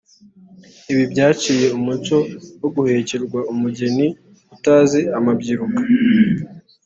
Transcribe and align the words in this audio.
Ibi 0.91 1.03
byaciye 1.11 1.65
umuco 1.77 2.17
wo 2.61 2.69
guhekerwa 2.75 3.39
umugeni 3.53 4.07
utazi 4.55 4.99
amabyiruka 5.17 5.81